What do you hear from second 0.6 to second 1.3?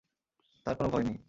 তার কোন ভয় নেই।